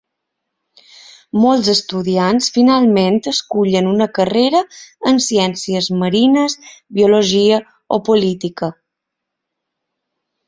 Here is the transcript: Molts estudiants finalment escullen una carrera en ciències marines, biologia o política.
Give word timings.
Molts 1.41 1.67
estudiants 1.73 2.47
finalment 2.55 3.19
escullen 3.33 3.89
una 3.91 4.07
carrera 4.15 4.61
en 5.11 5.21
ciències 5.27 5.89
marines, 6.05 6.55
biologia 7.01 7.59
o 7.99 8.03
política. 8.11 8.71